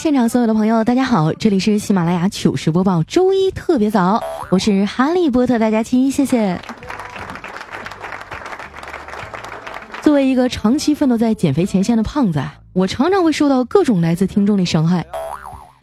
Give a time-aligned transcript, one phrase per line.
[0.00, 4.18] 现场所有的朋友，大家好，这里是喜马拉雅糗事播报，周一特别早，
[4.48, 6.58] 我是哈利波特大家亲，谢谢。
[10.00, 15.04] 作为一个长期奋斗在减肥前线的胖子，我常常会受到各种来自听众的伤害。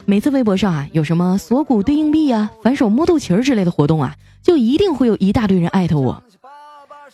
[0.04, 6.20] 每次微博上啊有什么锁骨对硬币啊、反手摸肚脐儿之类的活动啊，就一定会有一大堆人艾特我。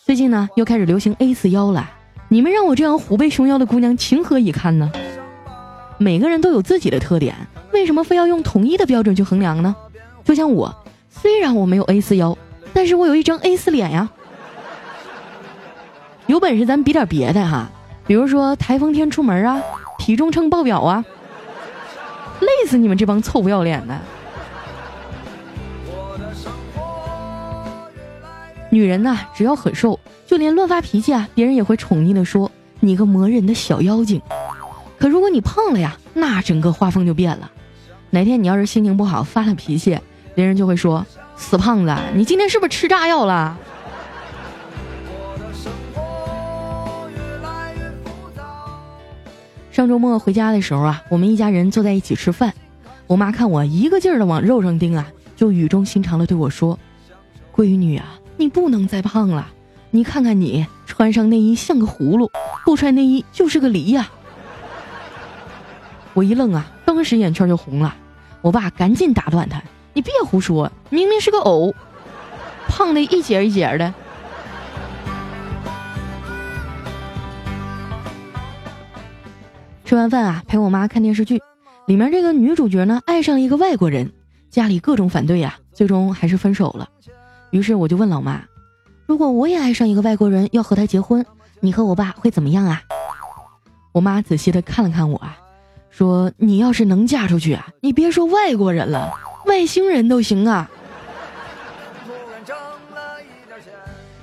[0.07, 1.91] 最近呢，又开始流行 A 四腰了，
[2.31, 4.91] 你们让我这样虎背熊腰的姑娘情何以堪呢？
[5.99, 7.35] 每个人都有自己的特点，
[7.73, 9.75] 为什么非要用统一的标准去衡量呢？
[10.25, 10.75] 就像我，
[11.09, 12.37] 虽然我没有 A 四腰，
[12.73, 14.09] 但是我有一张 A 四脸呀。
[16.27, 17.71] 有本事咱比点别的哈，
[18.07, 19.63] 比如说台风天出门啊，
[19.99, 21.05] 体重秤爆表啊，
[22.41, 23.99] 累死你们这帮臭不要脸的！
[28.71, 32.51] 女人呐，只要很瘦，就连乱发脾气啊，别人也会宠溺的说
[32.81, 34.21] 你个磨人的小妖精。
[35.05, 37.51] 可如果你胖了呀，那整个画风就变了。
[38.09, 40.01] 哪天你要是心情不好发了脾气，
[40.35, 41.05] 别人就会说
[41.37, 43.59] ：“死胖子，你今天是不是吃炸药了？”
[49.71, 52.55] 上周末回家的时候啊，我们一家人坐在一起吃饭，
[53.07, 56.79] 我妈看我一个劲儿的往肉上盯啊，就语重心长的对我说
[57.55, 59.49] ：“闺女啊，你不能再胖了，
[59.91, 62.31] 你看看你穿上内衣像个葫芦，
[62.65, 64.11] 不穿内衣就是个梨呀。”
[66.15, 67.95] 我一愣啊，当时眼圈就红了。
[68.41, 69.61] 我爸赶紧打断他
[69.95, 71.75] ：“你别胡说，明明是个藕，
[72.69, 73.93] 胖的一节一节的。”
[79.85, 81.43] 吃完饭啊，陪我妈看电视剧，
[81.87, 84.13] 里面这个女主角呢爱上一个外国人，
[84.51, 86.89] 家里各种反对呀，最终还是分手了。
[87.51, 88.43] 于是我就问老妈
[89.07, 91.27] ：“如果我也爱上一个外国人，要和他结婚，
[91.61, 92.83] 你和我爸会怎么样啊？”
[93.93, 95.39] 我妈仔细的看了看我啊。
[95.97, 99.15] 说你要是能嫁出去啊，你别说外国人了，
[99.47, 100.69] 外星人都行啊！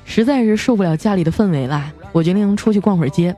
[0.03, 3.33] 实在是受不了家里的氛围了，我决定出去逛会儿街。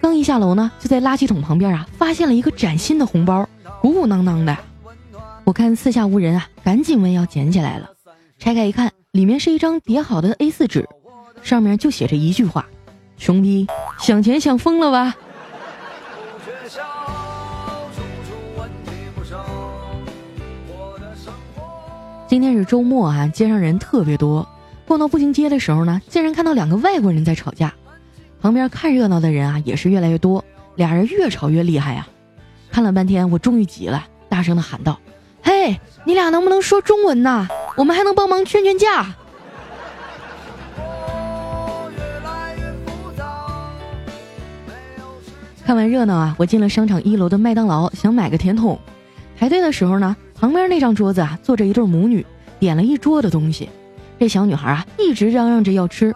[0.00, 3.48] 刚一下楼呢，就在垃圾桶旁边啊，发现了一个崭新的红包，
[3.80, 4.56] 鼓鼓囊囊的。
[5.42, 7.90] 我看四下无人啊，赶紧问要捡起来了。
[8.38, 10.88] 拆开一看，里面是一张叠好的 A4 纸，
[11.42, 12.64] 上面就写着一句话
[13.18, 13.66] ：“穷逼，
[13.98, 15.16] 想钱想疯了吧？”
[22.28, 24.44] 今天是周末啊，街上人特别多。
[24.84, 27.72] 逛到步行街的时候呢，竟然看到两个外国人在吵架。
[28.40, 30.44] 旁边看热闹的人啊，也是越来越多，
[30.74, 32.08] 俩人越吵越厉害呀。
[32.70, 34.98] 看了半天，我终于急了，大声的喊道
[35.40, 37.46] ：“嘿，你俩能不能说中文呐？
[37.76, 39.14] 我们还能帮忙劝劝架。”
[45.64, 48.76] 看完热闹啊，我进了商场一楼的麦当劳，想买个甜筒。
[49.38, 50.16] 排队的时候呢。
[50.38, 52.24] 旁边那张桌子啊，坐着一对母女，
[52.58, 53.68] 点了一桌的东西。
[54.18, 56.14] 这小女孩啊，一直嚷嚷着要吃。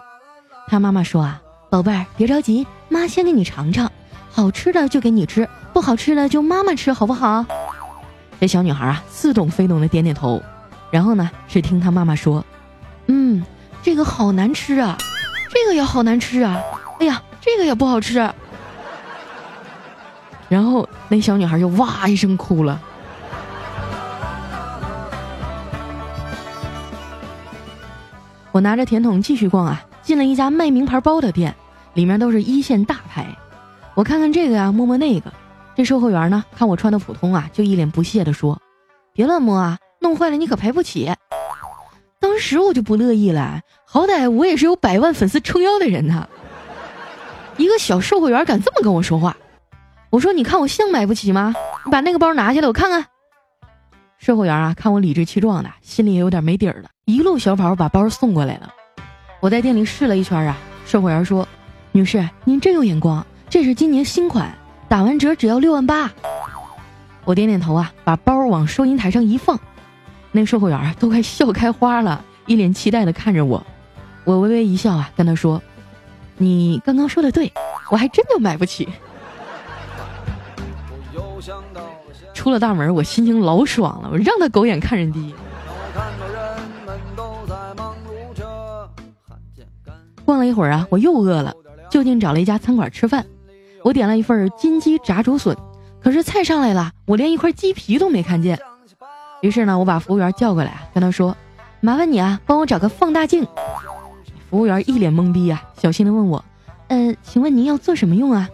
[0.67, 3.91] 她妈妈说啊：“宝贝儿，别着急，妈先给你尝尝，
[4.29, 7.43] 好吃的就给你吃，不好吃的就妈妈吃，好不好？”
[8.39, 10.41] 这小女孩啊，似懂非懂的点点头。
[10.91, 12.45] 然后呢，只听她妈妈说
[13.07, 13.43] ：“嗯，
[13.81, 14.97] 这个好难吃啊，
[15.51, 16.61] 这个也好难吃啊，
[16.99, 18.29] 哎呀，这个也不好吃。”
[20.47, 22.79] 然后那小女孩就哇一声哭了。
[28.51, 31.55] 我拿着甜筒继续逛啊，进了一家卖名牌包的店，
[31.93, 33.25] 里面都是一线大牌。
[33.95, 35.31] 我看看这个呀，摸摸那个。
[35.73, 38.61] 这售货员呢，看我穿的普通啊，就一脸不屑地说
[39.13, 41.09] ：“别乱摸啊，弄坏了你可赔不起。”
[42.19, 46.27] 当时我就不乐意了，好歹我也是有百万粉丝撑腰的人呢。
[47.57, 49.35] 一个小售货员敢这么跟我说话，
[50.09, 51.55] 我说：“你看我像买不起吗？
[51.85, 53.05] 你把那个包拿下来，我看看。”
[54.21, 58.71] 售货员啊，看我理直气壮的，心里也有点没底儿了，一路小跑把包送过来了。
[59.39, 61.47] 我在店里试了一圈啊，售货员说
[61.91, 64.55] ：“女士，您真有眼光，这是今年新款，
[64.87, 66.11] 打完折只要六万八。”
[67.25, 69.59] 我点点头啊，把包往收银台上一放，
[70.31, 73.65] 那售货员都快笑开花了，一脸期待的看着我。
[74.23, 75.59] 我微微一笑啊，跟他说
[76.37, 77.51] ：“你刚刚说的对，
[77.89, 78.87] 我还真就买不起。”
[82.41, 85.31] 出了大门，我心情老爽了，我让他狗眼看人低。
[90.25, 91.53] 逛了一会儿啊，我又饿了，
[91.91, 93.23] 就近找了一家餐馆吃饭。
[93.83, 95.55] 我点了一份金鸡炸竹笋，
[96.01, 98.59] 可是菜上来了，我连一块鸡皮都没看见。
[99.41, 101.37] 于是呢，我把服务员叫过来，跟他说
[101.79, 103.45] ：“麻烦你啊，帮我找个放大镜。”
[104.49, 106.43] 服务员一脸懵逼啊，小心的问我
[106.89, 108.49] ：“嗯，请问您要做什么用啊？”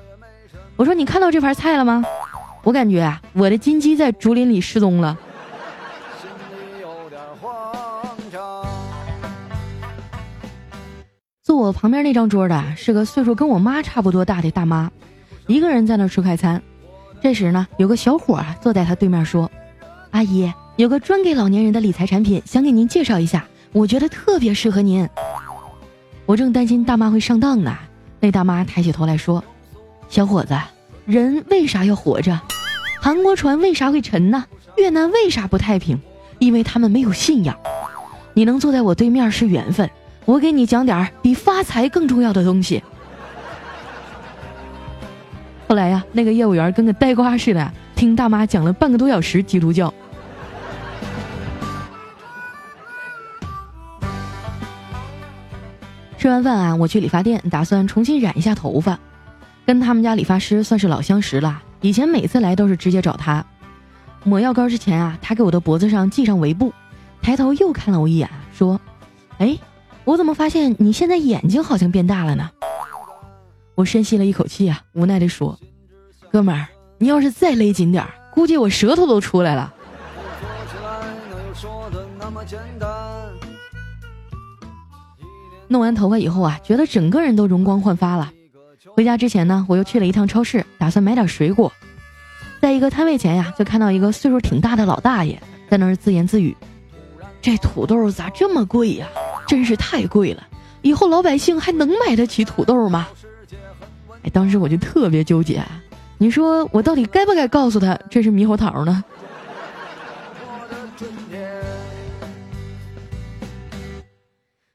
[0.75, 2.03] 我说：“你看到这盘菜了吗？
[2.67, 5.17] 我感觉啊，我的金鸡在竹林里失踪了。”
[11.41, 14.91] 坐我旁边那张桌的是个岁数跟我妈差不多大的大妈，
[15.45, 16.61] 一个人在那吃快餐。
[17.21, 19.49] 这时呢，有个小伙啊坐在她对面说
[20.11, 25.07] ：“阿姨。”有个专给老年人的理财产品，想给您介绍一下，我觉得特别适合您。
[26.25, 27.77] 我正担心大妈会上当呢，
[28.19, 29.41] 那大妈抬起头来说
[30.09, 30.53] ：“小伙子，
[31.05, 32.37] 人为啥要活着？
[33.07, 34.44] 韩国船为啥会沉呢？
[34.75, 35.98] 越南为啥不太平？
[36.39, 37.57] 因为他们没有信仰。
[38.33, 39.89] 你能坐在我对面是缘分，
[40.25, 42.83] 我给你讲点比发财更重要的东西。”
[45.69, 49.94] 后来呀，那个业务员跟个呆瓜似的，听大妈讲了半个多小时基督教。
[56.18, 59.00] 吃完饭啊，我去理发店，打算重新染一下头发。
[59.65, 63.45] 跟他们家理发师算是老相识了，以前每次来都是直接找他。
[64.24, 66.74] 抹药膏之前啊，他给我的脖子上系上围布，
[67.21, 68.79] 抬头又看了我一眼，说
[69.39, 69.57] ：“哎，
[70.03, 72.50] 我怎么发现你现在眼睛好像变大了呢？”
[73.75, 75.57] 我深吸了一口气啊，无奈地说
[76.31, 79.73] ：“哥们儿，你要是再勒紧点，估计我舌头都出来了。”
[85.69, 88.31] 弄完头发以后啊，觉得整个人都容光焕发了。
[88.97, 91.71] 回家之前呢，我又去了一趟超市，打算买点水果。
[92.59, 95.39] 在一个摊位前呀，就看到一个岁数挺大的老大爷
[95.69, 96.57] 在那儿自言自语
[97.39, 99.07] ：“这土豆咋这么贵呀？
[99.47, 100.47] 真是太贵了！
[100.81, 103.07] 以后老百姓还能买得起土豆吗？”
[104.25, 105.63] 哎，当时我就特别纠结，
[106.17, 109.03] 你说我到底该不该告诉他这是猕猴桃呢？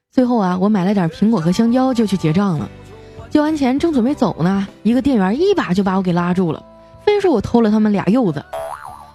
[0.09, 2.69] 最后啊，我买了点苹果和香蕉就去结账了。
[3.33, 6.63] 交完钱正准备走呢，一个店员一把就把我给拉住了，
[7.03, 8.45] 非说我偷了他们俩柚子。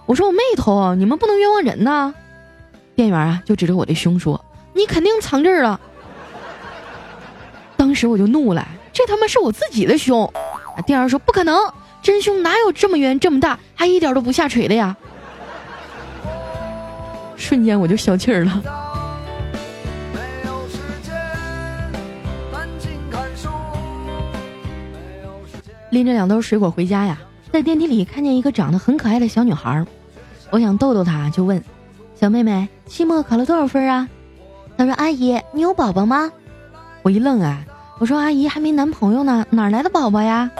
[0.05, 2.13] 我说我没偷，你们不能冤枉人呐。
[2.97, 4.43] 店员啊就指着我的胸说
[4.75, 5.79] ：“你肯定藏这儿了。”
[7.77, 10.29] 当时我就怒了，这他妈是我自己的胸。
[10.85, 11.57] 店员说：“不可能，
[12.01, 14.97] 真胸哪有这么圆这么大，还一点都不下垂的呀？”
[17.37, 18.61] 瞬间我就消气儿了。
[25.89, 27.17] 拎着两兜水果回家呀，
[27.51, 29.85] 在电梯里看见一个长得很可爱的小女孩，
[30.51, 31.63] 我想逗逗她，就问
[32.19, 34.07] ：“小妹妹，期末考了多少分啊？”
[34.77, 36.31] 她说：“阿姨，你有宝宝吗？”
[37.01, 37.65] 我一愣啊，
[37.97, 40.51] 我说：“阿姨还没男朋友呢，哪来的宝宝呀？”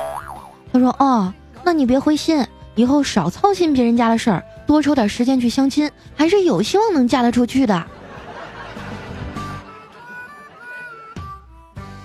[0.74, 1.34] 她说：“哦，
[1.64, 7.86] 那你别灰心，以后少操心别人家的事儿，多抽点时间去相亲，还是有希望能嫁得出去的。”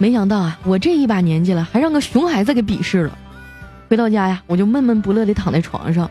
[0.04, 3.18] 没想到啊，我这一把年纪了，还让个熊孩子给鄙视了。
[3.88, 6.10] 回到家呀，我就闷闷不乐地躺在床上，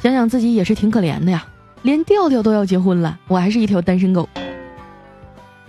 [0.00, 1.44] 想想自己也是挺可怜的呀，
[1.82, 4.28] 连调调都要结婚了，我还是一条单身狗。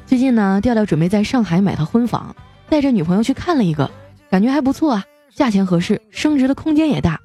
[0.05, 2.35] 最近呢，调调准备在上海买套婚房，
[2.69, 3.89] 带着女朋友去看了一个，
[4.29, 7.19] 感觉还不错啊，价钱合适，升值的空间也大。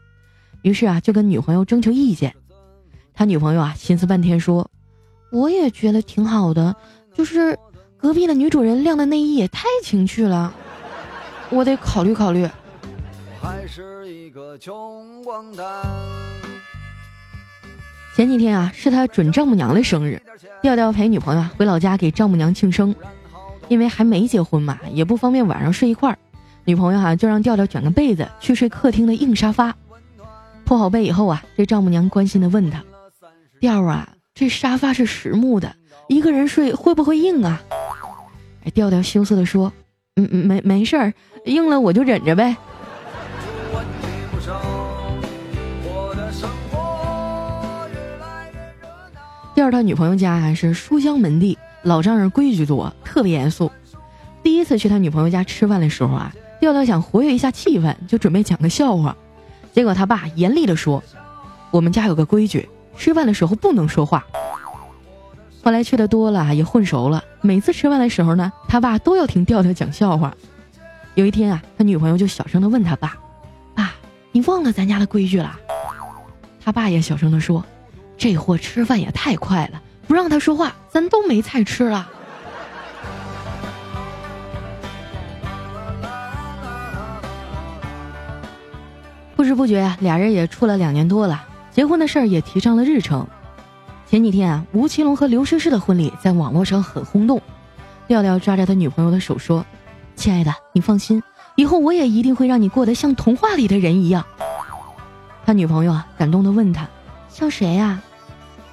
[0.62, 2.35] 于是啊，就跟女朋友征求意见。
[3.12, 4.70] 他女朋友啊，心思半天说
[5.30, 6.75] ：“我也觉得挺好的，
[7.12, 7.58] 就是。”
[8.06, 10.54] 隔壁的女主人晾的内衣也太情趣了，
[11.50, 12.48] 我得考虑考虑。
[18.14, 20.22] 前几天啊，是他准丈母娘的生日，
[20.62, 22.94] 调调陪女朋友回老家给丈母娘庆生。
[23.66, 26.16] 因为还没结婚嘛，也不方便晚上睡一块儿，
[26.64, 29.75] 女朋友哈就让调调卷个被子去睡客厅的硬沙发。
[30.64, 32.84] 铺好被以后啊，这丈母娘关心的问他
[33.58, 35.75] ：“调啊，这沙发是实木的，
[36.06, 37.60] 一个人睡会不会硬啊？”
[38.70, 39.73] 调调羞涩的说
[40.16, 41.12] ：“嗯嗯，没没事儿，
[41.44, 42.56] 硬了我就忍着呗。”
[49.54, 53.73] 第二他女朋友家还是书香门第，老丈人规矩多，特别严肃。
[54.42, 59.16] 第一次去他女朋友家吃饭的时候啊，调调想活跃一下气氛，就准备讲个笑话，
[59.73, 61.02] 结果他爸严厉的说
[61.73, 62.68] ：“我们家有个规矩，
[62.99, 64.26] 吃饭的时候不能说话。”
[65.66, 67.25] 后来去的多了，也混熟了。
[67.40, 70.32] 每次吃饭的时候呢，他爸都要听调调讲笑话。
[71.16, 73.16] 有一天啊，他女朋友就小声的问他爸
[73.75, 73.92] ：“爸，
[74.30, 75.58] 你忘了咱家的规矩了？”
[76.64, 77.64] 他爸也小声的说
[78.16, 82.08] ：“这货吃饭也太快了，不让他说话，咱都没菜吃了。”
[89.35, 93.26] 不知不觉呀，俩人也处了两年多了，结婚的事儿也提上了日程。
[94.08, 97.42] 前几天啊，吴奇隆和刘诗诗的婚礼在网络上很轰动。
[98.06, 99.66] 调调抓着他女朋友的手说
[100.14, 101.20] ：“亲爱的，你放心，
[101.56, 104.25] 以后我也一定会让你过得像童话里的人一样。”
[105.44, 106.86] 他女朋友啊，感动的问他
[107.28, 108.00] ：“像谁呀？”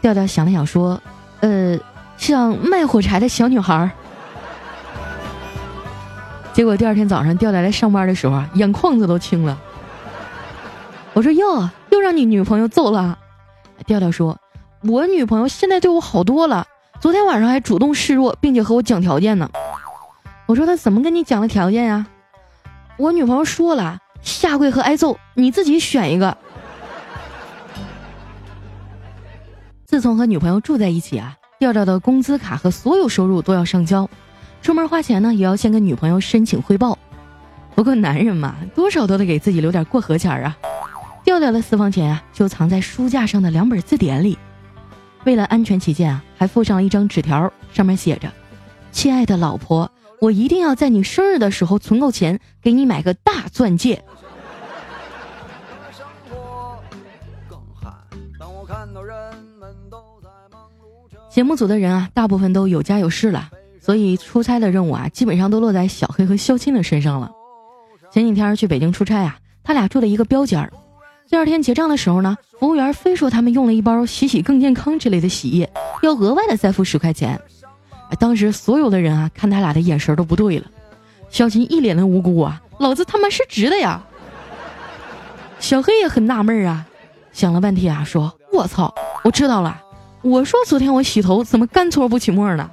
[0.02, 1.02] 调调想了想说
[1.42, 1.80] ：“呃，
[2.16, 3.90] 像卖火柴的小女孩。”
[6.54, 9.58] 结果第二天早上，调调来上班的时候啊，眼眶子都青了。
[11.14, 13.18] 我说：“哟，又让你女朋友揍了。”
[13.88, 14.38] 调调说。
[14.86, 16.68] 我女朋友现在对我好多了，
[17.00, 19.50] 昨天晚上还主动示弱，并且和我讲条件呢。
[20.46, 22.06] 我说他怎么跟你讲的条件呀？
[22.98, 26.38] 我女朋友说了，下跪和挨揍，你自己选一个。
[29.86, 34.10] 自从和女朋友住在一起啊，调调的工资卡和所有收入都要上交，
[34.62, 36.98] 出门花钱呢也要先跟女朋友申请汇报。
[37.74, 40.58] 不过男人嘛，多少都得给自己留点过河钱啊。
[41.24, 44.38] 调调的私房钱啊，就藏在书架上的两本字典里。
[45.26, 48.32] 为了安全起见啊，还附上了一张纸条，上面写着
[48.92, 49.90] ：“亲爱的老婆，
[50.20, 54.04] 我一定要在你生日的时候存够钱，给你买个大钻戒。”
[61.30, 63.50] 节目组的人啊，大部分都有家有室了，
[63.82, 67.32] 所以出差的任务啊，基本上都落在小黑和肖钦的身上了。
[68.12, 70.72] 前几天去北京出差啊，他俩住了一个标间儿。
[71.28, 75.70] 第二天结账的时候呢，服务员非说他们用了一包“洗洗更健康”之类的洗液，
[76.02, 77.38] 要额外的再付十块钱。
[78.18, 80.66] 当时所有的人啊，看他俩的眼神都不对了。
[81.30, 84.02] 小琴一脸的无辜啊，老子他妈是直的呀！
[85.60, 86.86] 小黑也很纳闷啊，
[87.34, 89.82] 想了半天啊，说：“我操，我知道了，
[90.22, 92.72] 我说昨天我洗头怎么干搓不起沫呢？”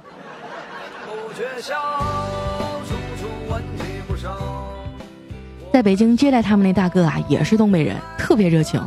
[5.73, 8.81] 在北京接待他们那大哥啊，也是东北人，特别热情。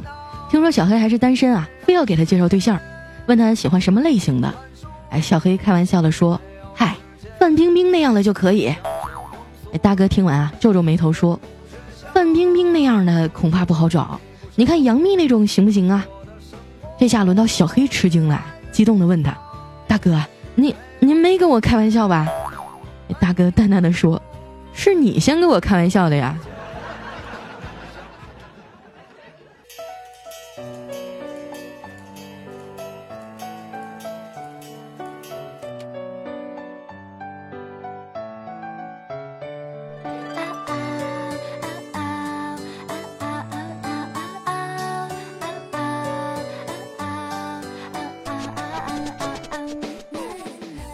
[0.54, 2.78] 听说小黑还是单身啊，非要给他介绍对象，
[3.26, 4.54] 问他喜欢什么类型的。
[5.10, 6.40] 哎，小黑开玩笑的说
[6.72, 6.94] ：“嗨，
[7.40, 8.72] 范冰冰那样的就可以。”
[9.74, 11.40] 哎，大哥听完啊，皱皱眉头说
[12.14, 14.20] ：“范冰冰那样的恐怕不好找，
[14.54, 16.06] 你看杨幂那种行不行啊？”
[17.00, 19.36] 这下轮到小黑吃惊了，激动的问他
[19.88, 20.22] ：“大哥，
[20.54, 22.28] 你您没跟我开玩笑吧？”
[23.18, 24.22] 大哥淡淡的说
[24.72, 26.38] ：“是你先跟我开玩笑的呀。”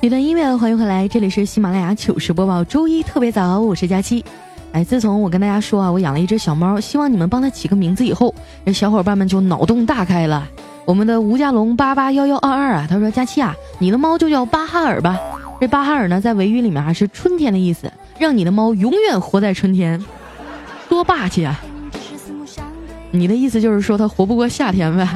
[0.03, 4.25] 一段音乐，欢迎回来，这里是喜马拉雅糗事播报，周一特别早，我是佳期。
[4.73, 10.49] 哎，自从我跟大家说啊，我养了一只小猫，希望你们帮它起个名字以后，这小伙伴们就脑洞大开了。
[10.87, 15.21] 我们的吴家龙八八幺幺二二啊，他说佳期啊，你的猫就叫巴哈尔吧。
[15.61, 20.03] 这巴哈尔呢，在维语里面啊是春天的意思，让你的猫永远活在春天，
[20.89, 21.61] 多霸气啊！
[23.11, 25.07] 你的意思就是说它活不过夏天呗？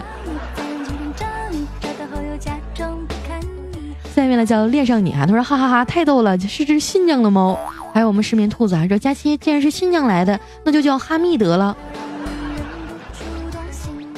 [4.14, 7.58] 下面呢叫恋上你啊，他说哈哈哈太逗了，是只新疆的猫。
[7.92, 11.76] 还有我们失眠兔子啊说佳期既然是新疆来的，那就叫哈密得了。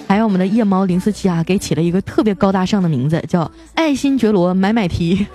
[0.06, 5.26] 还有我们的夜猫零四七啊，给起了一个特别高大上的名字，叫爱新觉罗买买提。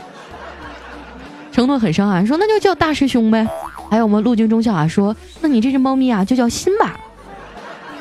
[1.51, 3.47] 承诺很伤啊，说那就叫大师兄呗。
[3.89, 6.95] 还有我们陆军中校啊，说那你这只猫咪啊就叫辛巴，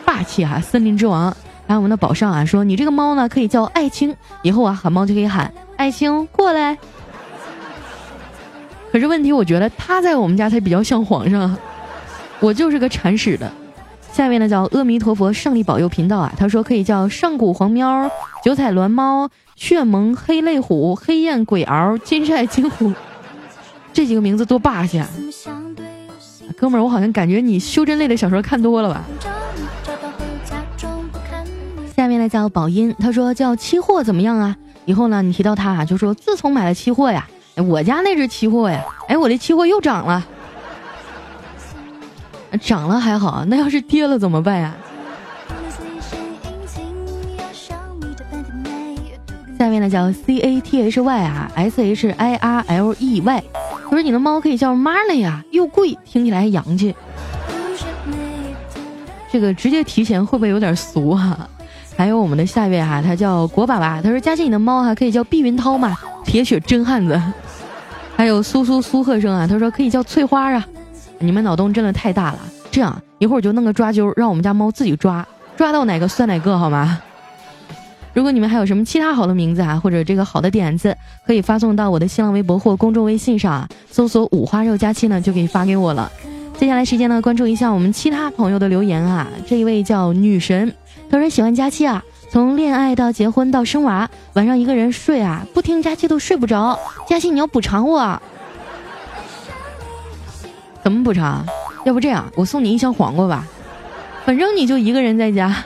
[0.04, 1.34] 霸气啊，森林之王。
[1.66, 6.76] 还有我们的宝上啊，说你这个猫呢可以叫爱卿，以后啊喊猫就可以喊爱卿过来。
[8.92, 11.56] 可是问题，我觉得他在我们家才比较像皇上，
[12.38, 13.50] 我就是个铲屎的。
[14.12, 18.10] 下面呢叫阿弥陀佛胜利保佑频道啊，他说可以叫上古黄喵、
[18.44, 22.92] 九彩鸾猫、血盟黑泪虎、黑焰鬼獒、金晒金虎，
[23.94, 25.08] 这几个名字多霸气啊！
[26.58, 29.02] 哥们儿，我好像感觉你修真类的小说看多了吧？
[31.96, 34.54] 下面呢叫宝音，他说叫期货怎么样啊？
[34.90, 40.26] 以后呢你提到他啊，就说自从买了期货呀，我家那只期货呀，哎我这期货又涨了，
[42.60, 44.74] 涨了还好，那要是跌了怎么办呀？
[49.56, 53.44] 下面呢叫 C A T H Y 啊，S H I R L E Y，
[53.84, 56.96] 他说你的猫可以叫 Marley 啊，又贵，听起来洋气。
[59.30, 61.48] 这个直接提前会不会有点俗啊？
[62.00, 65.94] 还有我们的下一位哈，他叫国爸爸，他说佳琪你的猫哈可以叫碧云涛吗？
[66.24, 67.20] 铁血真汉子。
[68.16, 70.66] 还有苏苏苏鹤生啊，他说可以叫翠花啊。
[71.18, 72.38] 你们脑洞真的太大了，
[72.70, 75.28] 这样一会儿就弄个抓阄，让我们家猫自己抓，
[75.58, 76.98] 抓到哪个算哪个好吗？
[78.14, 86.10] 如果你们还有什么其他好的名字啊，或者这个好的点子，可以发送到我的新浪微博或公众微信上啊，搜索五花肉佳期呢，就可以发给我了。
[86.56, 89.28] 接下来时间呢，关注一下我们其他朋友的留言啊。
[89.46, 90.74] 这一位叫女神，
[91.10, 96.78] 他说喜欢佳期啊，从恋爱到结婚到生娃，晚上一个人睡啊，不听佳期都睡不着。
[97.08, 98.22] 佳期你要补偿我，
[100.84, 101.44] 怎么补偿？
[101.84, 103.44] 要不这样，我送你一箱黄瓜吧，
[104.24, 105.64] 反正你就一个人在家。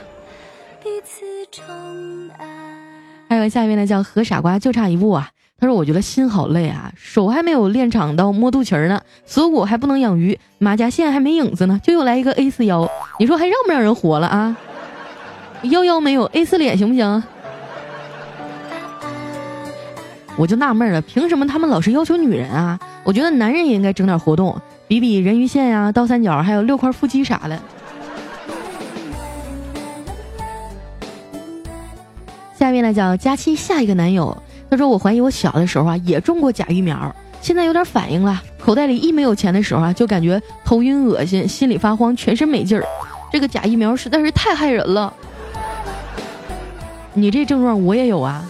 [3.29, 5.29] 还有下面呢，叫和傻瓜就差一步啊。
[5.59, 14.57] 他说：“我觉得心好累啊，手还没有练长到摸肚脐儿呢，锁骨还不能养鱼，马甲线还没影子呢，就又来一个 A 四腰，你说还让不让人活了啊？
[15.65, 17.23] 幺幺没有 A 四脸行不行？
[20.37, 22.77] 我就纳闷了，凭什么他们老是要求女人啊？
[23.03, 27.57] 我觉得男人也应该整点活动，比比人鱼线呀、倒三角，还有六块腹肌啥的。”
[32.57, 34.35] 下面呢叫佳期下一个男友。
[34.69, 38.41] 他说：“我怀疑我小的时候啊也中过假疫苗，现在有点反应了。
[38.59, 42.83] 口袋里一没有钱的时候啊，就感觉头晕恶心，心里发慌，全身没劲儿。
[43.31, 45.13] 这个假疫苗实在是太害人了。
[47.15, 48.45] 你这症状我也有啊。”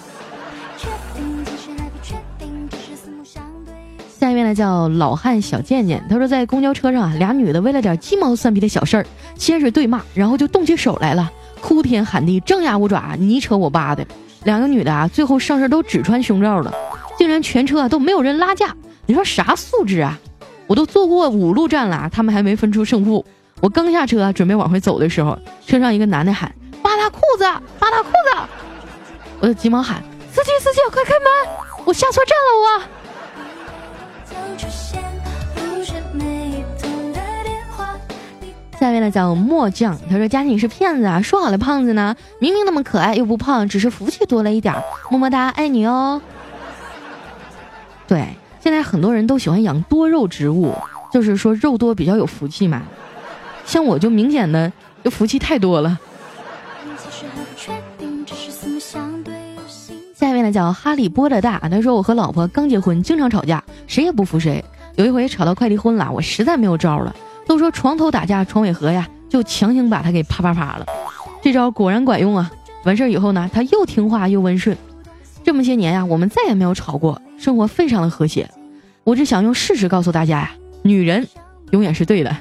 [4.20, 6.04] 下面呢叫老汉小贱贱。
[6.10, 9.06] 他说在公交车上啊，俩女的为了点鸡毛蒜皮的小事儿，
[9.36, 11.32] 先是对骂，然后就动起手来了，
[11.62, 14.04] 哭天喊地，张牙舞爪，你扯我扒的。
[14.44, 16.74] 两个女的啊，最后上身都只穿胸罩了，
[17.18, 20.20] 竟然全车啊都没有人拉架，你说啥素质啊？
[20.66, 23.24] 我都坐过五路站了，他们还没分出胜负。
[23.62, 26.52] 我刚下车准备往回走的时候，车上一个男的喊
[26.96, 27.44] ：“扒他裤子，
[27.78, 28.16] 扒他裤子！”
[29.42, 31.28] 我就急忙喊：“司机，司机，快开门！
[31.84, 32.82] 我下错站了，我。”
[38.80, 42.16] 下面呢叫末将，他说：“佳妮是骗子啊，说好的胖子呢？
[42.40, 44.74] 明明那么可爱又不胖，只是福气多了一点。
[45.12, 46.22] 么么哒，爱你哦。”
[48.08, 48.26] 对，
[48.62, 50.74] 现在很多人都喜欢养多肉植物，
[51.12, 52.84] 就是说肉多比较有福气嘛。
[53.66, 54.72] 像我就明显的
[55.04, 56.00] 就福气太多了。
[60.16, 64.64] 下面呢叫哈利波特大，他说：“我和老婆刚结婚，经常吵架，谁也不服谁。
[64.96, 67.14] 有一回吵到快离婚了，我实在没有招了。”
[67.46, 70.86] 都说床头打架床尾和呀，就强行把他给啪啪啪了。
[71.42, 72.50] 这招果然管用啊！
[72.86, 74.78] 完事儿以后呢，他又听话又温顺。
[75.44, 78.50] 这么些年呀，我们再也没有吵过，生活非常的和谐。
[79.04, 80.52] 我只想用事实告诉大家呀，
[80.82, 81.28] 女人
[81.72, 82.34] 永远是对的。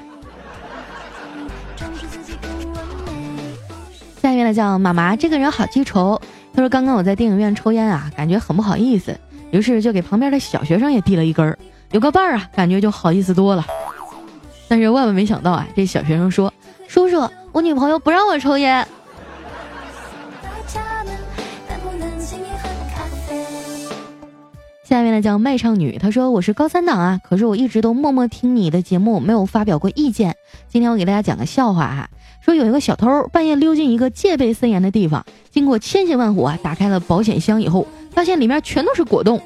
[4.21, 6.21] 下一位呢叫妈妈，这个人好记仇。
[6.55, 9.19] 他说刚刚我在电影院抽烟啊，感觉很不好意思，
[9.51, 11.59] 于是就给旁边的小学生也递了一根儿，
[11.91, 13.65] 有个伴儿啊，感觉就好意思多了。
[14.69, 15.67] 但是万万没想到啊！
[15.75, 16.51] 这小学生说
[16.87, 18.87] ：“叔叔，我女朋友不让我抽烟。”
[24.83, 30.35] 下面呢叫卖唱女，她说：“我是高三党啊，可是我一直都默默听你的节目，没有发表过意见。
[30.69, 32.09] 今天我给大家讲个笑话哈，
[32.45, 39.41] 说有一个小偷半夜溜进一个戒备森严的地方，经过千辛万苦啊，打开了保险箱以后，发现里面全都是果冻。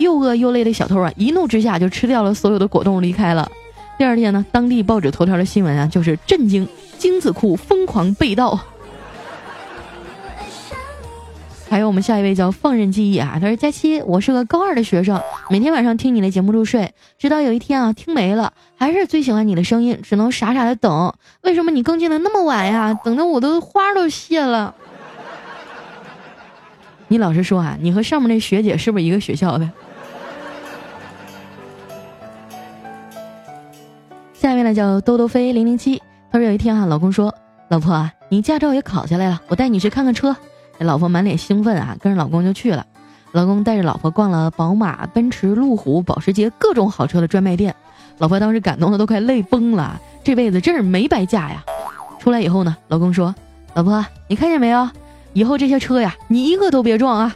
[0.00, 3.48] 又饿又累的小偷啊，一怒之下就吃掉了所有的果冻，离开了。”
[3.96, 6.66] 第二天呢，当地报纸头条的新闻啊，就是震惊
[6.98, 8.58] 精子库疯狂被盗。
[11.72, 21.14] 还有我们下一位叫放任记忆啊，他说佳期，我是个高二的学生，每天晚上听你的节目入睡，直到有一天啊，听没了，还是最喜欢你的声音，只能傻傻的等。
[21.40, 22.92] 为什么你更新的那么晚呀？
[23.02, 24.74] 等的我都花都谢了。
[27.08, 29.70] 你老实说啊，你和上面那学姐是不是一个学校的？
[34.34, 37.34] 下面呢叫兜兜飞零零七，他说有一天啊，老公说，
[37.70, 40.36] 老婆啊，你驾照也考下来了，我带你去看看车。
[40.78, 42.86] 老婆满脸兴奋啊，跟着老公就去了。
[43.32, 47.74] 老公带着老婆逛了宝马、奔驰、路虎、保时捷各种好车的专卖店，
[48.18, 51.64] 老婆当时感动的都快泪崩了，这辈子真是没白嫁呀。
[52.18, 53.34] 出来以后呢，老公说，
[53.74, 54.88] 老婆你看见没有，
[55.32, 57.34] 以后这些车呀，你一个都别撞啊。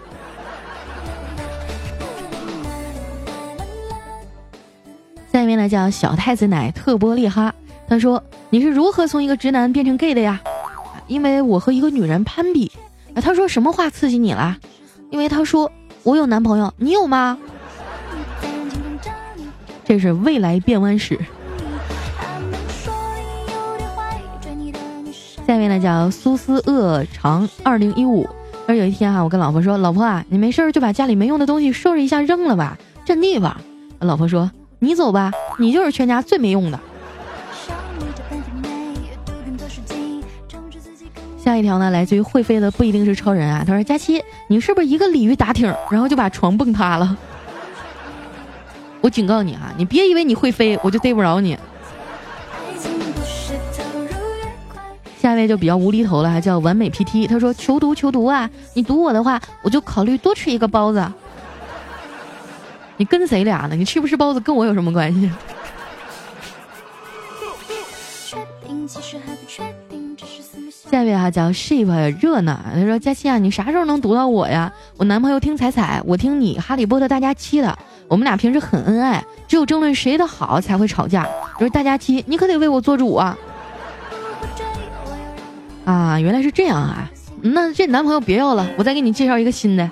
[5.33, 7.55] 下面呢叫小太子奶特波利哈，
[7.89, 10.41] 他说你是如何从一个直男变成 gay 的呀？
[11.07, 12.71] 因为我和一个女人攀比。
[13.21, 14.57] 他说什么话刺激你了？
[15.11, 15.71] 因为他说
[16.03, 17.39] 我有男朋友，你有吗？
[19.85, 21.19] 这是未来变弯史。
[25.47, 28.29] 下面呢叫苏斯恶长二零一五。
[28.67, 33.57] 而有一天哈，我跟老婆说：“老婆啊，你没事就把家里没用的东西收拾一下扔了吧，占地方。”
[34.01, 34.51] 老婆说
[34.81, 36.81] ：“你走吧，你就是全家最没用的。”
[41.57, 43.65] 那条呢，来自于会飞的不一定是超人啊。
[43.67, 47.17] 他说：“佳期，你是不是一个鲤鱼打挺，然后就把床蹦塌了？”
[49.01, 51.59] 我警告你啊，你别以为你会飞，我就逮不着你。
[55.19, 57.27] 下一位就比较无厘头了，还叫完美 PT。
[57.27, 61.11] 他说：“求读求读啊，你读我的话，我就考虑多吃一个包子。
[62.99, 63.75] 你跟谁俩呢？
[63.75, 65.31] 你吃不吃包子跟我有什么关系？”
[70.91, 74.73] 下一位哈叫 Sheep 热闹，他说：“佳期啊，你啥时候能读到我呀？
[74.97, 81.27] 我男朋友听彩彩，我听你哈利波特大家期的，我们俩平时很恩爱，只有争论谁的好才会吵架。
[81.55, 83.37] 我说大家期，你可得为我做主啊！
[85.85, 87.11] 啊，原来是这样啊，
[87.43, 89.91] 那这男朋友别要了，我再给你介绍一个新的。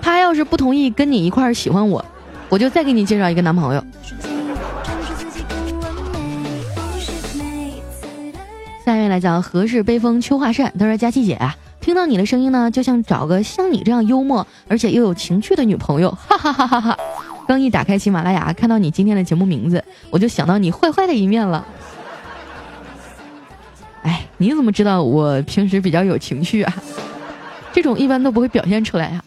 [0.00, 2.04] 他要是不同意跟你一块儿喜欢我，
[2.48, 3.84] 我就再给你介绍一个男朋友。”
[9.12, 10.72] 来讲何氏悲风秋华扇。
[10.78, 16.98] 他说：“佳琪姐啊，听到你的声音呢，就像找个像你这样幽默而且又有情趣的女朋友。”哈哈哈哈哈！
[17.46, 21.62] 刚一打开喜马拉雅，看到你今天的节目名字，我就想到你坏坏的一面了。
[24.02, 26.74] 哎，你怎么知道我平时比较有情趣啊？
[27.70, 29.22] 这种一般都不会表现出来呀。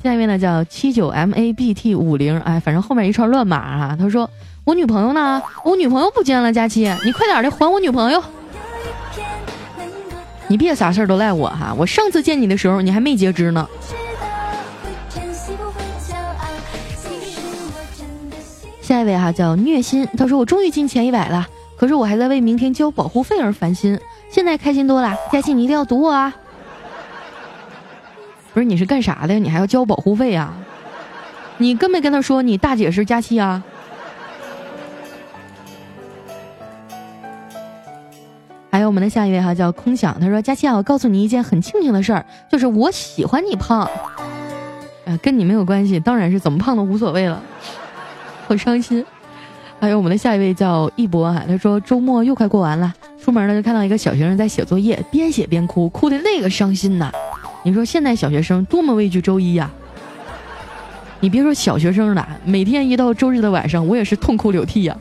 [0.00, 3.96] 下一位呢叫七九 M A B T 五零，哎，反正后面一串乱码啊。
[3.98, 4.30] 他说。
[4.66, 5.40] 我女朋友呢？
[5.62, 8.20] 我女朋友不见了，佳期，你快点的还我女朋友！
[10.48, 13.68] 你别啥事儿都赖我哈，我上次见你的时候你还没截肢呢。
[18.82, 23.96] 下一位哈叫虐心，他说我终于进前一百了，可是我还在为明天交保护费而烦心，
[24.28, 25.14] 现在开心多了。
[25.30, 26.34] 佳期你一定要读我啊！
[28.52, 29.38] 不是你是干啥的？
[29.38, 30.52] 你还要交保护费呀？
[31.58, 33.62] 你跟没跟他说你大姐是佳期啊？
[38.76, 43.88] 还有我们的下一位哈叫空想，他说：“佳期啊，我告诉你一件很庆幸的事儿，就是我喜欢你胖，
[45.06, 47.42] 呃，跟你没有关系，当然是怎么胖都无所谓了，
[48.46, 49.02] 好伤心。”
[49.80, 57.10] 还有我们的下一位叫一博哈，他说：“周末又快过完了，出门呢就看到一个小学生在写作业，边写边哭，哭的那个伤心呐。
[57.62, 59.70] 你说现在小学生多么畏惧周一呀？
[61.20, 64.94] 你别说小学生了，每天一到周日的晚上，我也是痛哭流涕呀。”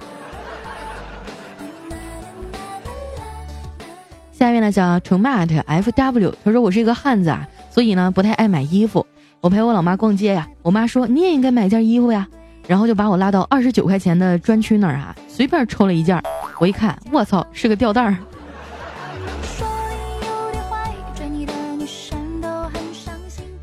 [4.37, 9.05] 下面呢叫 tomat fw，他说我是一个汉子啊，所以呢不太爱买衣服。
[9.39, 12.27] 我陪我老妈逛街呀，我妈说你也应该买件衣服呀，
[12.67, 16.21] 然后就把我拉到二十九块钱的专区那儿啊，随便抽了一件。
[16.59, 18.17] 我一看，我操，是个吊带儿。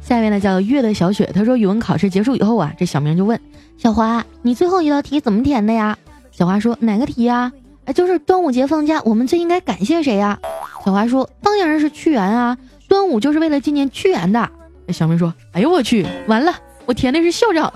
[0.00, 3.38] 下面呢叫月的小雪，他说语文考试结束以后啊，这小明就问
[3.76, 5.98] 小华，你最后一道题怎么填的呀？
[6.30, 7.52] 小华说哪个题呀？
[7.85, 10.38] 哎，就是端午节放假，我们最应该感谢谁呀？
[10.85, 14.51] 小华说：“当然是屈原啊，端午就是为了纪念屈原的。”
[14.92, 16.53] 小明说：“哎呦我去，完了，
[16.87, 17.73] 我填的是校长。”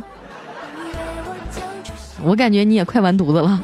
[2.24, 3.62] 我感觉你也快完犊子了。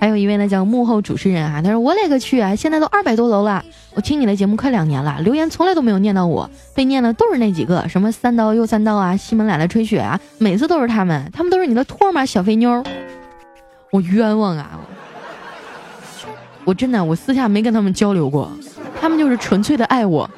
[0.00, 12.82] 还有一位呢，叫幕后主持人啊，他说：“我勒个去啊，现在都二百多楼了，我听你的节目快两年了，留言从来都没有念到我，被念的都是那几个，什么三刀又三刀啊，西门奶奶吹雪啊，每次都是他们，他们都是你的托吗，小肥妞？
[13.92, 14.80] 我冤枉啊！”
[16.64, 18.50] 我真的，我私下没跟他们交流过，
[19.00, 20.28] 他们就是纯粹的爱我。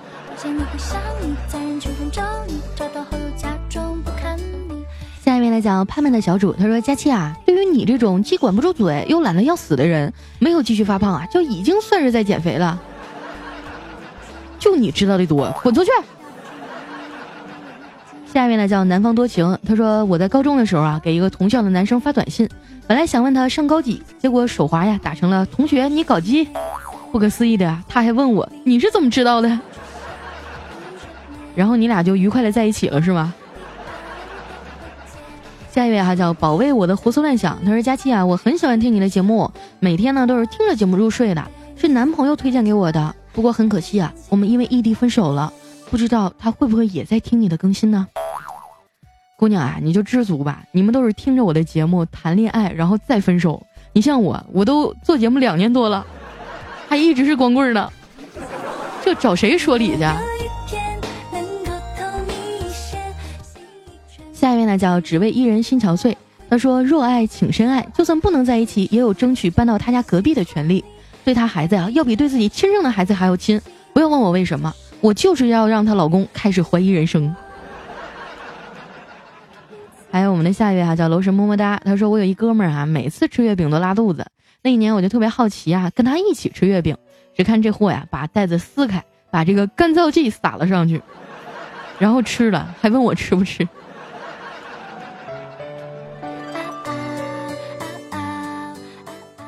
[5.23, 12.81] 下一位来讲盼盼的小主，他说：“佳期啊，对于你这种既管不住嘴又懒得要死的人，没有继续发胖啊，就已经算是在减肥了。
[14.59, 15.91] 就你知道的多，滚出去。”
[18.35, 22.49] 下一位呢叫南方多情，他说：“我在高中的时候啊，给一个同校的男生发短信。”
[22.85, 26.49] 本来想问他上高几，结果手滑呀，打成了同学你搞基。
[27.13, 29.49] 不可思议的，他还问我你是怎么知道的？
[31.55, 33.33] 然后你俩就愉快的在一起了是吗？
[35.71, 41.45] 下一位哈叫保卫我的胡思乱想，他说佳期啊，我很喜欢听你的节目，每天呢都是听着节目入睡的，
[41.77, 43.15] 是男朋友推荐给我的。
[43.33, 45.53] 不过很可惜啊，我们因为异地分手了，
[45.89, 48.09] 不知道他会不会也在听你的更新呢？
[49.37, 50.63] 姑娘啊，你就知足吧。
[50.71, 53.61] 你们都是听着我的节目谈恋爱，然后再分手。
[53.93, 56.07] 你像我，我都做节目两年多了，
[56.89, 57.91] 还一直是光棍呢。
[59.05, 60.05] 这找谁说理去？
[64.33, 66.15] 下一位呢，叫只为一人心憔悴。
[66.49, 70.85] 他说：“若爱请深爱，就算不能在一起，也有争取搬到他家隔壁的权利。
[71.25, 73.61] 对他孩子呀，要比对自己亲生的孩子还要亲。
[73.93, 77.35] 不要问我为什么，我就是要让她老公开始怀疑人生。”
[80.15, 81.83] 还有我们的下一位啊，叫楼神么么哒。
[81.85, 84.25] 他说：“我有一哥们儿啊，每次吃月饼都拉肚子。
[84.63, 86.97] 那一年我就特别好奇啊，跟他一起吃月饼。
[87.37, 91.03] 只看这货呀，把袋子撕开，把这个干燥剂撒了上去，
[91.99, 93.67] 然后吃了，还问我吃不吃。”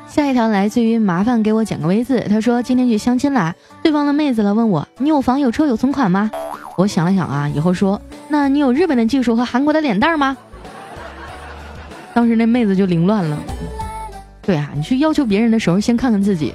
[0.05, 6.29] 下一条来自于麻烦给我剪个 V 字，他说今天去相亲啦，对方的妹子了问我你有房有车有存款吗？
[6.75, 10.35] 我想了想啊，以后说那你有日本的技术和韩国的脸蛋吗？
[12.17, 13.37] 当时那妹子就凌乱了。
[14.41, 16.51] 对啊，你去要求别人的时候，先看看自己。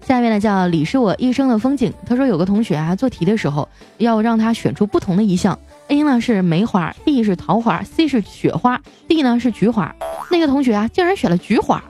[0.00, 5.58] 下面呢叫李是我一生的风景，他说有个同学啊做题的时候要让他选出不同的一项。
[5.88, 9.94] A 呢是梅花，B 是桃花，C 是雪花，D 呢是菊花。
[10.30, 11.84] 那个同学啊，竟然选了菊花。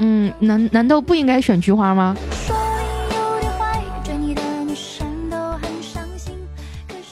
[0.00, 2.14] 嗯，难难道不应该选菊花吗？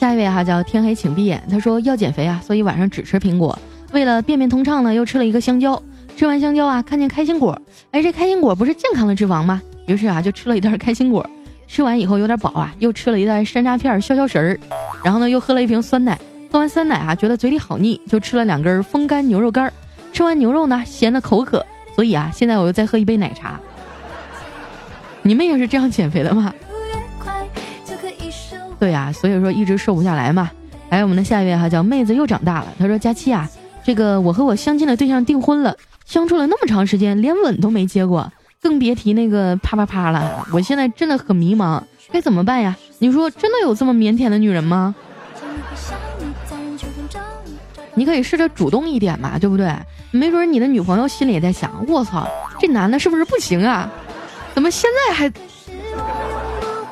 [0.03, 3.57] 下一位哈叫天黑请闭眼，他说要减肥啊，所以晚上只吃苹果。
[3.93, 5.81] 为了便便通畅呢，又吃了一个香蕉。
[6.17, 7.57] 吃完香蕉啊，看见开心果，
[7.93, 9.62] 哎，这开心果不是健康的脂肪吗？
[9.87, 11.25] 于是啊，就吃了一袋开心果。
[11.69, 14.59] 吃完以后有点饱啊，又吃了一袋山楂片消消食儿，
[15.05, 16.19] 然后呢又喝了一瓶酸奶。
[16.51, 19.73] 喝完酸奶啊，觉得嘴里好腻，就吃了两根风干牛肉干。
[20.12, 23.61] 吃完牛肉呢，咸的口渴，所以啊，现在我又再喝一杯奶茶。
[25.23, 26.53] 你们也是这样减肥的吗？
[28.83, 30.51] 对呀，所以说一直瘦不下来嘛。
[30.90, 32.66] 还有我们的下一位哈，叫妹子又长大了。
[32.81, 33.49] 她说：“佳期啊，
[33.85, 38.29] 这个我和我相亲的对象订婚了，相处了那么长时间，连吻都没接过。”
[38.61, 42.77] 更别提那个啪啪啪了，我现在真的很迷茫，该怎么办呀？
[42.99, 44.92] 你说真的有这么腼腆的女人吗？
[47.95, 49.73] 你可以试着主动一点嘛，对不对？
[50.11, 52.27] 没准你的女朋友心里也在想：我操，
[52.59, 53.88] 这男的是不是不行啊？
[54.53, 55.33] 怎么现在还，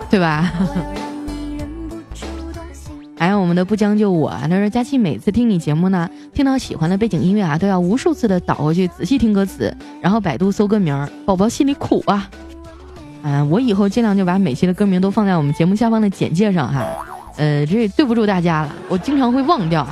[0.09, 0.53] 对吧？
[3.21, 12.31] 还有我们的不将就我，他说佳期每次听你节目呢，听到喜欢的背景音乐啊，都要无数次的倒回去仔细听歌词，然后百度搜歌名，宝宝心里苦啊。
[13.23, 16.83] 嗯，我以后尽量就把每期的歌名都放在我们节目下方的简介上哈。
[17.37, 19.87] 呃，这对不住大家了，我经常会忘掉。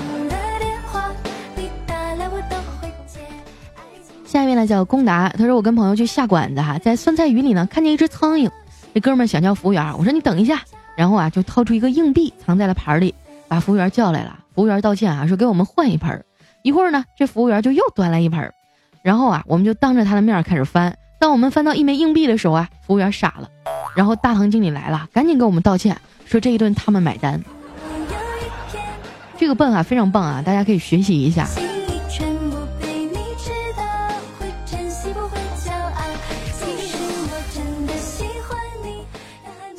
[4.25, 8.49] 下面呢叫龚达，他说我跟朋友去下馆子哈，在酸菜鱼里呢看见一只苍蝇，
[8.95, 10.63] 这哥们想叫服务员，我说你等一下。
[10.99, 13.15] 然后啊，就掏出一个硬币藏在了盘里，
[13.47, 14.37] 把服务员叫来了。
[14.53, 16.25] 服务员道歉啊，说给我们换一盆。
[16.65, 18.53] 一会儿呢，这服务员就又端来一盆。
[19.01, 20.99] 然后啊，我们就当着他的面开始翻。
[21.21, 23.49] 当我们翻到一枚硬币的时候啊，服务员傻了。
[23.95, 27.41] 然后大堂经理来了，赶紧给我们道歉，说这一顿他们买单。
[29.37, 31.47] 这个办法非常棒啊，大家可以学习一下。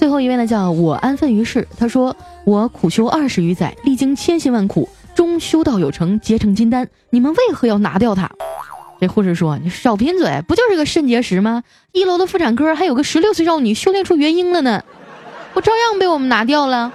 [0.09, 1.67] 最后一位呢，叫我安分于世。
[1.77, 6.89] 他说：“我苦修二十余载，历经千辛万苦，终修道有成，结成金丹。
[7.11, 8.27] 你们为何要拿掉它？”
[8.99, 11.61] 这护士说：“你少贫嘴，不就是个肾结石吗？
[11.91, 14.83] 一楼的妇产科还有个十六岁少女修炼出元婴了呢，
[15.53, 16.91] 我照样被我们拿掉了。”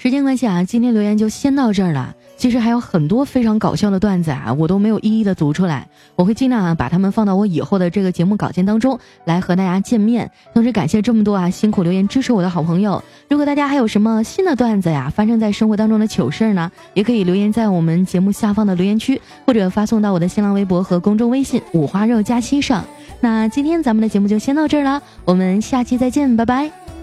[0.00, 2.16] 时间关系啊，今天留言就先到这儿了。
[2.40, 10.30] 其实还有很多非常搞笑的段子啊，我都没有一一的读出来，我会尽量啊把他们放到我以后的这个节目稿件当中来和大家见面。
[10.54, 13.04] 同时感谢这么多啊辛苦留言支持我的好朋友。
[13.28, 22.82] 如果大家还有什么新的段子呀，发生在生活当中的糗事儿呢，也可以留言在我们节目下方的留言区，或者发送到我的新浪微博和公众微信五花肉加七上。
[23.20, 26.99] 那今天咱们的节目就先到这儿了，我们下期再见，拜拜。